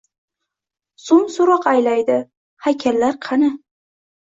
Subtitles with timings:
[1.07, 2.17] So’ng so’roq aylaydi:
[2.69, 3.55] «Haykallar qani?»